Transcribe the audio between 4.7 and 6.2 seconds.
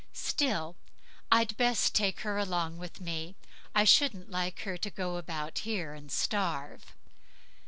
to go about here and